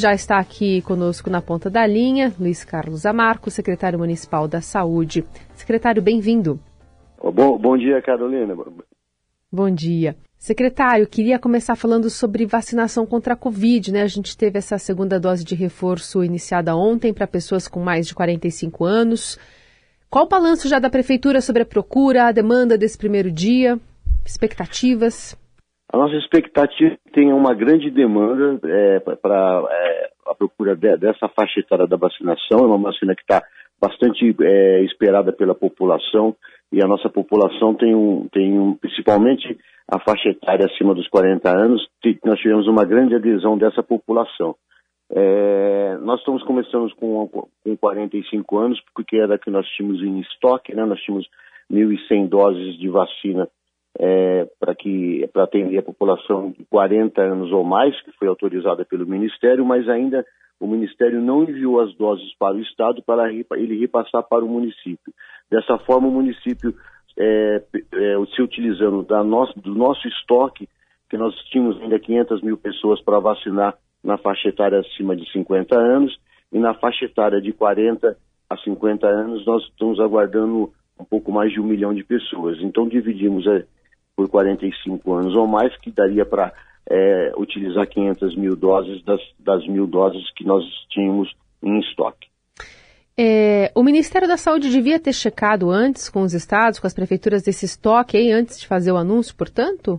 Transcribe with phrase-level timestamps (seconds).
[0.00, 5.24] já está aqui conosco na ponta da linha, Luiz Carlos Amarco, secretário municipal da Saúde.
[5.54, 6.58] Secretário, bem-vindo.
[7.22, 8.56] Bom, bom dia, Carolina.
[9.52, 10.16] Bom dia.
[10.38, 14.00] Secretário, queria começar falando sobre vacinação contra a Covid, né?
[14.00, 18.14] A gente teve essa segunda dose de reforço iniciada ontem para pessoas com mais de
[18.14, 19.38] 45 anos.
[20.08, 23.78] Qual o balanço já da Prefeitura sobre a procura, a demanda desse primeiro dia?
[24.24, 25.36] Expectativas?
[25.92, 31.58] A nossa expectativa tem uma grande demanda é, para é, a procura de, dessa faixa
[31.58, 32.60] etária da vacinação.
[32.60, 33.42] É uma vacina que está
[33.80, 36.36] bastante é, esperada pela população
[36.72, 39.58] e a nossa população tem um, tem um, principalmente
[39.88, 41.84] a faixa etária acima dos 40 anos,
[42.24, 44.54] nós tivemos uma grande adesão dessa população.
[45.12, 50.72] É, nós estamos começando com, com 45 anos, porque era que nós tínhamos em estoque,
[50.72, 50.84] né?
[50.84, 51.26] nós tínhamos
[51.72, 53.48] 1.100 doses de vacina
[53.98, 58.84] é, para que para atender a população de 40 anos ou mais, que foi autorizada
[58.84, 60.24] pelo Ministério, mas ainda
[60.60, 65.12] o Ministério não enviou as doses para o Estado para ele repassar para o município.
[65.50, 66.74] Dessa forma, o município,
[67.18, 70.68] é, é, se utilizando da do nosso estoque,
[71.08, 75.76] que nós tínhamos ainda 500 mil pessoas para vacinar na faixa etária acima de 50
[75.76, 76.16] anos,
[76.52, 78.16] e na faixa etária de 40
[78.48, 82.58] a 50 anos, nós estamos aguardando um pouco mais de um milhão de pessoas.
[82.60, 83.64] Então, dividimos é,
[84.20, 86.52] por 45 anos ou mais, que daria para
[86.86, 92.28] é, utilizar 500 mil doses das, das mil doses que nós tínhamos em estoque.
[93.16, 97.42] É, o Ministério da Saúde devia ter checado antes com os estados, com as prefeituras
[97.42, 99.98] desse estoque aí, antes de fazer o anúncio, portanto?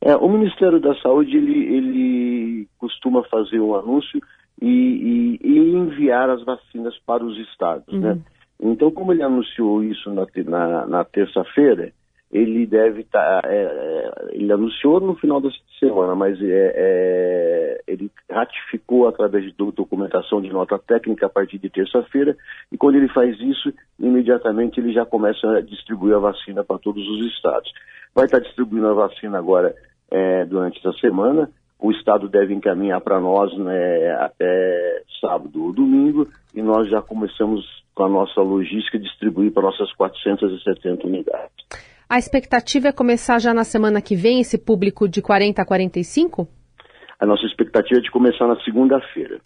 [0.00, 4.20] É, o Ministério da Saúde ele, ele costuma fazer um anúncio
[4.62, 8.10] e, e, e enviar as vacinas para os estados, né?
[8.10, 8.14] uhum.
[8.14, 8.22] né?
[8.62, 11.92] Então, como ele anunciou isso na, na, na terça-feira,
[12.32, 13.42] ele deve estar.
[13.42, 19.44] Tá, é, é, ele anunciou no final da semana, mas é, é, ele ratificou através
[19.44, 22.36] de documentação de nota técnica a partir de terça-feira,
[22.70, 27.06] e quando ele faz isso, imediatamente ele já começa a distribuir a vacina para todos
[27.08, 27.70] os estados.
[28.14, 29.74] Vai estar distribuindo a vacina agora
[30.10, 31.50] é, durante essa semana.
[31.78, 37.64] O Estado deve encaminhar para nós né, até sábado ou domingo, e nós já começamos
[37.94, 41.66] com a nossa logística distribuir para nossas 470 unidades.
[42.10, 46.48] A expectativa é começar já na semana que vem esse público de 40 a 45?
[47.20, 49.40] A nossa expectativa é de começar na segunda-feira.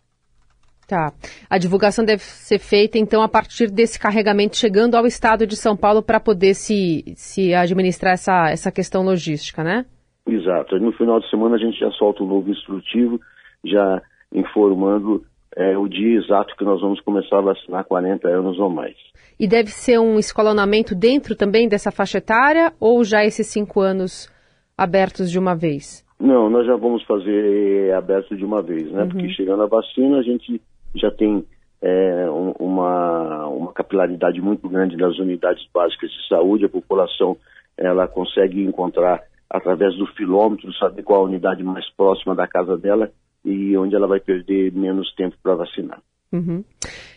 [0.89, 1.13] Tá.
[1.51, 5.77] A divulgação deve ser feita, então, a partir desse carregamento chegando ao estado de São
[5.77, 9.85] Paulo para poder se, se administrar essa, essa questão logística, né?
[10.27, 10.79] Exato.
[10.81, 13.21] No final de semana a gente já solta o um novo instrutivo,
[13.63, 14.01] já
[14.33, 15.23] informando
[15.57, 18.97] é, o dia exato que nós vamos começar a vacinar 40 anos ou mais.
[19.39, 24.31] E deve ser um escalonamento dentro também dessa faixa etária ou já esses cinco anos
[24.77, 26.05] abertos de uma vez?
[26.19, 29.03] Não, nós já vamos fazer aberto de uma vez, né?
[29.03, 29.09] Uhum.
[29.09, 30.61] Porque chegando a vacina a gente
[30.95, 31.45] já tem
[31.83, 37.37] é, um, uma, uma capilaridade muito grande nas unidades básicas de saúde, a população
[37.77, 43.11] ela consegue encontrar através do filômetro, saber qual a unidade mais próxima da casa dela
[43.45, 46.01] e onde ela vai perder menos tempo para vacinar.
[46.33, 46.65] Uhum.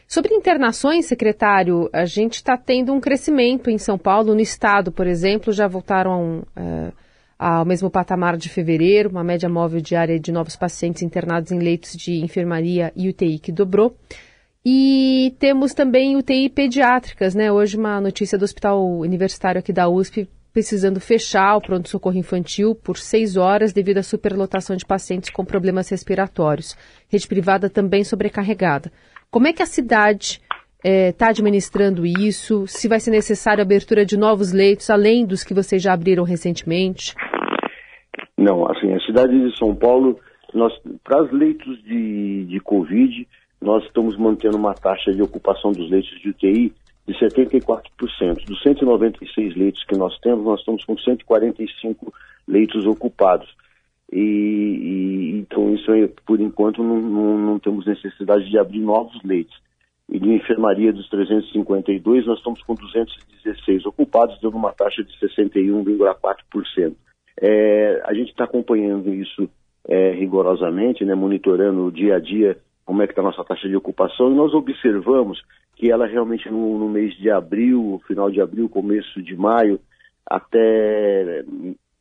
[0.07, 5.07] Sobre internações, secretário, a gente está tendo um crescimento em São Paulo, no estado, por
[5.07, 6.93] exemplo, já voltaram uh,
[7.38, 11.93] ao mesmo patamar de fevereiro, uma média móvel diária de novos pacientes internados em leitos
[11.95, 13.95] de enfermaria e UTI que dobrou.
[14.65, 17.51] E temos também UTI pediátricas, né?
[17.51, 20.27] Hoje uma notícia do Hospital Universitário aqui da USP
[20.57, 25.88] precisando fechar o pronto-socorro infantil por seis horas devido à superlotação de pacientes com problemas
[25.88, 26.75] respiratórios.
[27.07, 28.91] Rede privada também sobrecarregada.
[29.29, 30.41] Como é que a cidade
[30.84, 32.66] está é, tá administrando isso?
[32.66, 36.23] Se vai ser necessária a abertura de novos leitos, além dos que vocês já abriram
[36.23, 37.13] recentemente?
[38.35, 40.19] Não, assim, a cidade de São Paulo,
[41.03, 43.28] para os leitos de, de Covid,
[43.62, 46.74] nós estamos mantendo uma taxa de ocupação dos leitos de UTI
[47.07, 48.45] de 74%.
[48.45, 52.13] Dos 196 leitos que nós temos, nós estamos com 145
[52.47, 53.47] leitos ocupados.
[54.12, 55.91] E, e então isso
[56.25, 59.56] por enquanto não, não, não, temos necessidade de abrir novos leitos.
[60.09, 66.94] E de enfermaria dos 352 nós estamos com 216 ocupados, dando uma taxa de 61,4%.
[67.39, 69.50] É, a gente está acompanhando isso
[69.88, 72.57] é, rigorosamente, né, monitorando o dia a dia
[72.88, 75.42] como é que está a nossa taxa de ocupação, e nós observamos
[75.75, 79.78] que ela realmente no, no, mês de abril, final de abril, começo de maio,
[80.25, 81.44] até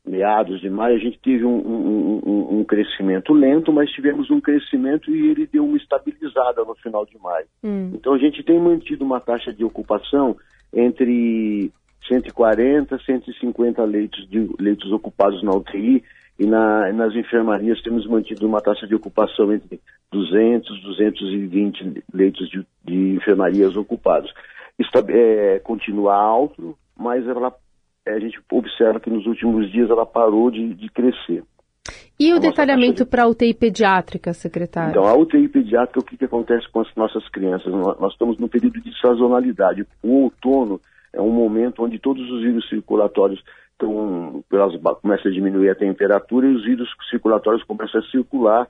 [0.06, 4.40] meados de maio, a gente teve um, um, um, um, crescimento lento, mas tivemos um
[4.40, 7.46] crescimento e ele deu uma estabilizada no final de maio.
[7.64, 7.90] Hum.
[7.92, 10.36] Então a gente tem mantido uma taxa de ocupação
[10.72, 11.72] entre
[12.06, 16.04] 140 e 150 leitos, de, leitos ocupados na UTI,
[16.38, 19.80] e na, nas enfermarias temos mantido uma taxa de ocupação entre
[20.12, 24.32] 200 e 220 leitos de, de enfermarias ocupados.
[24.78, 27.54] Está, é, continua alto, mas ela,
[28.06, 31.42] é, a gente observa que nos últimos dias ela parou de, de crescer.
[32.18, 33.10] E o detalhamento de...
[33.10, 34.90] para a UTI pediátrica, secretário?
[34.90, 37.70] Então, a UTI pediátrica, o que, que acontece com as nossas crianças?
[37.72, 39.86] Nós estamos no período de sazonalidade.
[40.02, 40.80] O outono
[41.12, 43.42] é um momento onde todos os vírus circulatórios
[43.76, 48.66] estão, pelas, começam a diminuir a temperatura e os vírus circulatórios começam a circular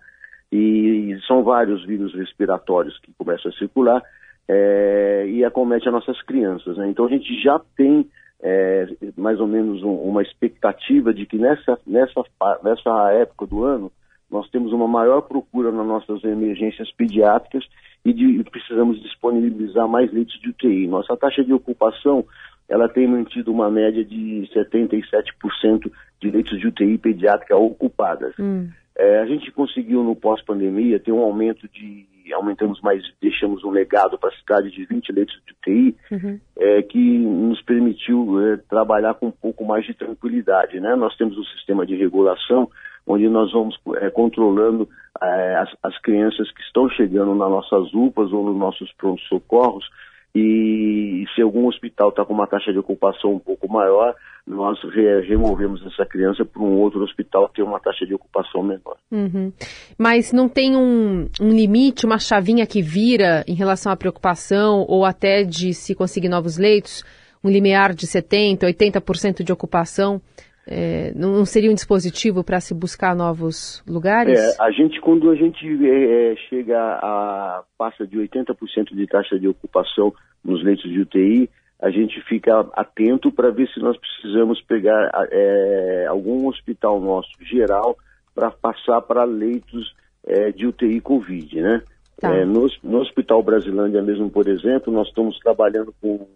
[0.53, 4.03] e são vários vírus respiratórios que começam a circular
[4.49, 6.76] é, e acomete as nossas crianças.
[6.76, 6.88] Né?
[6.88, 8.08] Então a gente já tem
[8.43, 8.87] é,
[9.17, 12.23] mais ou menos um, uma expectativa de que nessa, nessa,
[12.62, 13.91] nessa época do ano
[14.31, 17.64] nós temos uma maior procura nas nossas emergências pediátricas
[18.05, 20.87] e, de, precisamos disponibilizar mais leitos de UTI.
[20.87, 22.25] Nossa taxa de ocupação
[22.69, 25.91] ela tem mantido uma média de 77%
[26.21, 28.35] de leitos de UTI pediátrica ocupadas.
[28.39, 28.69] Hum.
[28.97, 34.19] É, a gente conseguiu no pós-pandemia ter um aumento de aumentamos mais, deixamos um legado
[34.19, 36.41] para a cidade de 20 leitos de UTI, uhum.
[36.59, 40.81] é, que nos permitiu é, trabalhar com um pouco mais de tranquilidade.
[40.81, 40.95] Né?
[40.97, 42.69] Nós temos um sistema de regulação
[43.07, 44.89] onde nós vamos é, controlando
[45.23, 49.89] é, as, as, crianças que estão chegando nas nossas UPAs ou nos nossos prontos-socorros
[50.38, 54.15] e se algum hospital está com uma taxa de ocupação um pouco maior,
[54.47, 58.62] nós re removemos essa criança para um outro hospital que tem uma taxa de ocupação
[58.62, 58.99] menor.
[59.11, 59.50] Uhum.
[59.97, 65.06] Mas não tem um, um, limite, uma chavinha que vira em relação à preocupação ou
[65.06, 67.03] até de se conseguir novos leitos?
[67.43, 70.21] Um limiar de 70%, 80% de ocupação?
[70.69, 74.39] É, não seria um dispositivo para se buscar novos lugares?
[74.39, 79.39] É, a gente, quando a gente é, é chega a passa de 80% de taxa
[79.39, 80.13] de ocupação
[80.45, 81.49] nos leitos de UTI,
[81.81, 87.97] a gente fica atento para ver se nós precisamos pegar é, algum hospital nosso geral
[88.35, 89.95] para passar para leitos
[90.27, 91.83] é, de UTI Covid, né?
[92.19, 92.33] Tá.
[92.47, 96.27] No, no, Hospital Brasilândia mesmo, por exemplo, nós estamos trabalhando com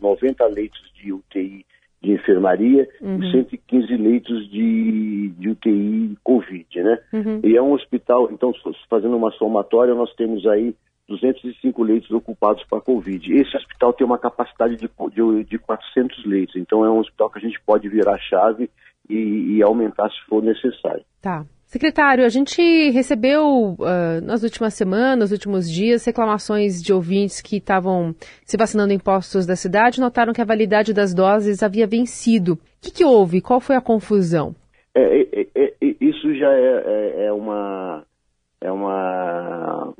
[0.00, 1.66] 90 leitos de UTI
[2.02, 3.22] de enfermaria uhum.
[3.22, 6.98] e 115 leitos de, de UTI Covid, né?
[7.12, 7.40] Uhum.
[7.44, 8.52] E é um hospital, então,
[8.90, 10.74] fazendo uma somatória, nós temos aí
[11.08, 13.32] 205 leitos ocupados para Covid.
[13.32, 17.38] Esse hospital tem uma capacidade de, de, de 400 leitos, então é um hospital que
[17.38, 18.68] a gente pode virar chave
[19.08, 21.04] e, e aumentar se for necessário.
[21.20, 21.44] Tá.
[21.72, 22.60] Secretário, a gente
[22.90, 28.14] recebeu uh, nas últimas semanas, nos últimos dias, reclamações de ouvintes que estavam
[28.44, 32.52] se vacinando em postos da cidade notaram que a validade das doses havia vencido.
[32.52, 33.40] O que, que houve?
[33.40, 34.54] Qual foi a confusão?
[34.94, 38.04] É, é, é, é isso já é, é, é, uma
[38.60, 39.94] é uma,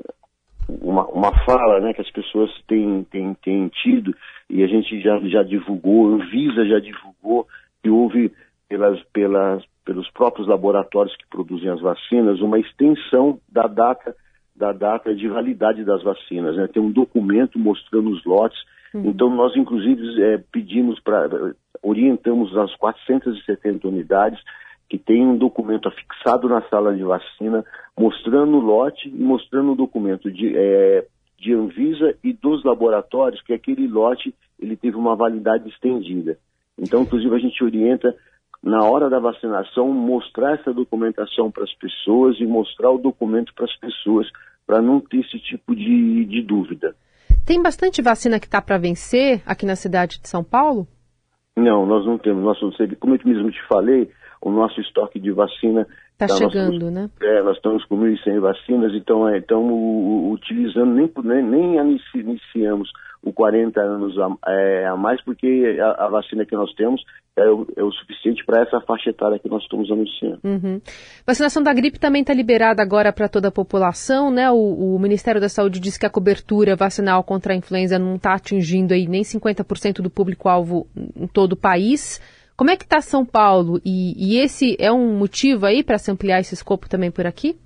[0.69, 4.15] uma, uma fala né, que as pessoas têm, têm, têm tido
[4.51, 7.49] e a gente já, já divulgou, a Visa já divulgou
[7.83, 8.31] que houve
[8.69, 14.15] pelas, pelas, pelos próprios laboratórios que produzem as vacinas, uma extensão da data
[14.55, 16.57] da data de validade das vacinas.
[16.57, 16.69] Né?
[16.69, 18.59] Tem um documento mostrando os lotes.
[18.95, 19.07] Uhum.
[19.07, 21.55] Então, nós, inclusive, é, pedimos para.
[21.83, 24.39] orientamos as 470 unidades
[24.89, 27.65] que tem um documento afixado na sala de vacina,
[27.99, 31.07] mostrando o lote e mostrando o documento de, é,
[31.39, 36.37] de Anvisa e dos laboratórios que aquele lote ele teve uma validade estendida.
[36.79, 38.15] Então, inclusive, a gente orienta
[38.63, 43.65] na hora da vacinação, mostrar essa documentação para as pessoas e mostrar o documento para
[43.65, 44.29] as pessoas,
[44.67, 46.95] para não ter esse tipo de, de dúvida.
[47.45, 50.87] Tem bastante vacina que está para vencer aqui na cidade de São Paulo?
[51.57, 52.45] Não, nós não temos.
[52.45, 52.59] Nós,
[53.01, 54.09] como eu mesmo te falei,
[54.41, 57.11] o nosso estoque de vacina está tá, chegando, nós, né?
[57.23, 62.91] É, nós estamos com 1.100 vacinas, então é, estamos utilizando, nem, nem, nem iniciamos
[63.23, 67.01] o 40 anos a, é, a mais, porque a, a, vacina que nós temos
[67.37, 70.41] é o, é o suficiente para essa faixa etária que nós estamos anunciando.
[70.43, 70.81] Uhum.
[71.25, 74.51] Vacinação da gripe também está liberada agora para toda a população, né?
[74.51, 78.35] O, o, Ministério da Saúde diz que a cobertura vacinal contra a influenza não está
[78.35, 82.21] atingindo aí nem 50% do público-alvo em todo o país.
[82.57, 83.81] Como é que está São Paulo?
[83.85, 87.57] E, e esse é um motivo aí para se ampliar esse escopo também por aqui?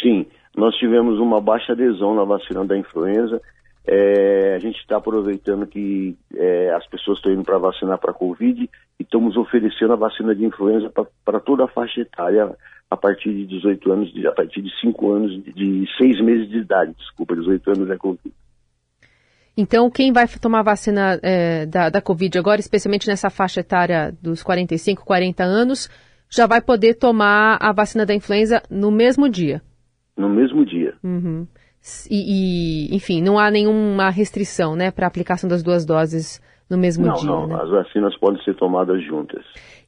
[0.00, 3.40] Sim, nós tivemos uma baixa adesão na vacina da influenza
[3.86, 8.14] é, a gente está aproveitando que é, as pessoas estão indo para vacinar para a
[8.14, 10.92] Covid e estamos oferecendo a vacina de influenza
[11.24, 12.54] para toda a faixa etária
[12.90, 16.48] a partir de 18 anos, de, a partir de 5 anos, de, de 6 meses
[16.48, 18.34] de idade, desculpa, 18 anos é Covid.
[19.60, 24.42] Então, quem vai tomar vacina é, da, da Covid agora, especialmente nessa faixa etária dos
[24.42, 25.90] 45, 40 anos,
[26.30, 29.60] já vai poder tomar a vacina da influenza no mesmo dia?
[30.16, 30.94] No mesmo dia.
[31.04, 31.46] Uhum.
[32.10, 36.78] E, e, enfim, não há nenhuma restrição né, para a aplicação das duas doses no
[36.78, 37.30] mesmo não, dia.
[37.30, 37.58] Não, né?
[37.62, 39.44] as vacinas podem ser tomadas juntas.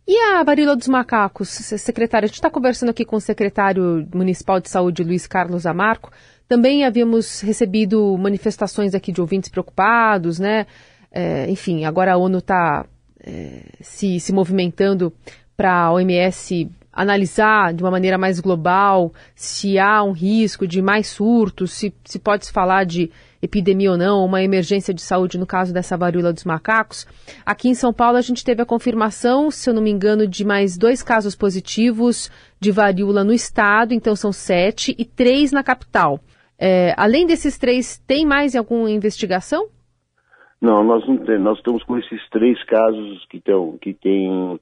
[0.07, 2.25] E a varíola dos macacos, secretário?
[2.25, 6.11] A gente está conversando aqui com o secretário municipal de saúde, Luiz Carlos Amarco.
[6.53, 10.67] Também havíamos recebido manifestações aqui de ouvintes preocupados, né?
[11.11, 12.85] É, enfim, agora a ONU está
[13.25, 15.11] é, se, se movimentando
[15.57, 21.07] para a OMS analisar de uma maneira mais global se há um risco de mais
[21.07, 25.47] surtos, se, se pode se falar de epidemia ou não, uma emergência de saúde no
[25.47, 27.07] caso dessa varíola dos macacos.
[27.47, 30.45] Aqui em São Paulo a gente teve a confirmação, se eu não me engano, de
[30.45, 32.31] mais dois casos positivos
[32.61, 36.21] de varíola no estado, então são sete, e três na capital.
[36.59, 39.69] É, além desses três, tem mais alguma investigação?
[40.61, 44.61] Não, nós, não tem, nós estamos com esses três casos que, tão, que tem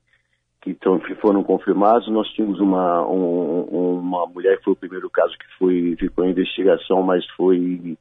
[0.62, 2.08] que, tão, que foram confirmados.
[2.08, 6.30] Nós tínhamos uma, um, uma mulher que foi o primeiro caso que foi, ficou em
[6.30, 7.96] investigação, mas foi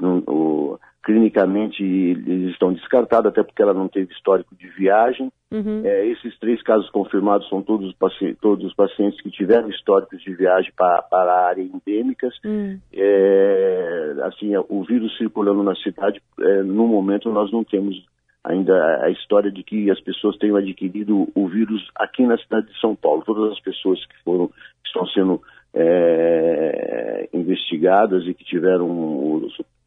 [0.00, 5.32] no, o, clinicamente eles estão descartados, até porque ela não teve histórico de viagem.
[5.50, 5.82] Uhum.
[5.84, 10.22] É, esses três casos confirmados são todos os, pacientes, todos os pacientes que tiveram históricos
[10.22, 12.34] de viagem para, para a área endêmicas.
[12.44, 12.78] Uhum.
[12.92, 17.96] É, assim, o vírus circulando na cidade, é, no momento nós não temos
[18.44, 22.80] ainda a história de que as pessoas tenham adquirido o vírus aqui na cidade de
[22.80, 23.22] São Paulo.
[23.24, 25.42] Todas as pessoas que foram que estão sendo
[25.74, 28.88] é, investigadas e que tiveram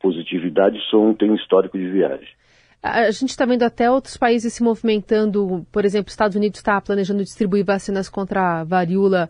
[0.05, 2.27] positividade são, um histórico de viagem.
[2.83, 6.79] A gente está vendo até outros países se movimentando, por exemplo, os Estados Unidos está
[6.79, 9.27] planejando distribuir vacinas contra a varíola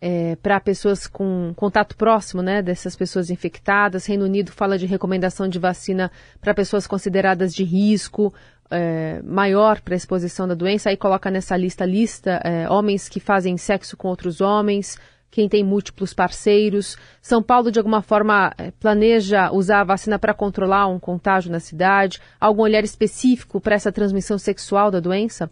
[0.00, 4.06] é, para pessoas com contato próximo né, dessas pessoas infectadas.
[4.06, 6.08] Reino Unido fala de recomendação de vacina
[6.40, 8.32] para pessoas consideradas de risco
[8.70, 10.90] é, maior para a exposição da doença.
[10.90, 14.96] Aí coloca nessa lista lista é, homens que fazem sexo com outros homens,
[15.34, 16.96] quem tem múltiplos parceiros.
[17.20, 21.58] São Paulo, de alguma forma, é, planeja usar a vacina para controlar um contágio na
[21.58, 22.20] cidade?
[22.40, 25.50] Algum olhar específico para essa transmissão sexual da doença?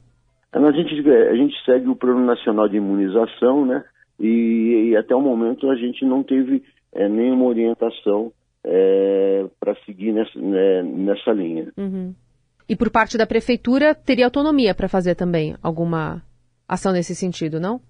[0.53, 3.83] A gente, a gente segue o Plano Nacional de Imunização, né?
[4.21, 6.63] E, e até o momento a gente não teve
[6.95, 8.31] é, nenhuma orientação
[8.63, 11.73] é, para seguir nessa, né, nessa linha.
[11.77, 12.15] Uhum.
[12.69, 16.23] E por parte da prefeitura, teria autonomia para fazer também alguma
[16.69, 17.81] ação nesse sentido, não?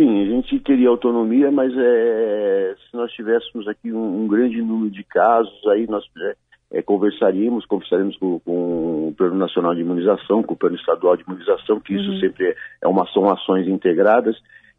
[0.00, 4.90] Sim, a gente teria autonomia, mas é, se nós tivéssemos aqui um, um grande número
[4.90, 10.42] de casos, aí nós é, é, conversaríamos, conversaríamos com, com, o Plano Nacional de Imunização,
[10.42, 12.18] com o Plano Estadual de Imunização, que isso uhum.
[12.18, 14.34] sempre é uma, são ações integradas,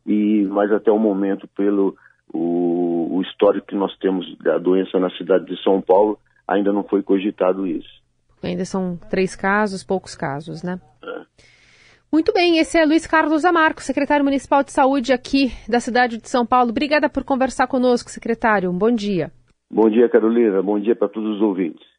[0.07, 1.95] e mas até o momento, pelo
[2.33, 6.83] o, o histórico que nós temos da doença na cidade de São Paulo, ainda não
[6.83, 8.01] foi cogitado isso.
[8.41, 10.81] Ainda são três casos, poucos casos, né?
[11.03, 11.21] É.
[12.13, 16.27] Muito bem, esse é Luiz Carlos Amarco, secretário municipal de saúde aqui da cidade de
[16.27, 16.71] São Paulo.
[16.71, 18.69] Obrigada por conversar conosco, secretário.
[18.69, 19.31] Um bom dia.
[19.71, 20.61] Bom dia, Carolina.
[20.61, 21.90] Bom dia para todos os ouvintes.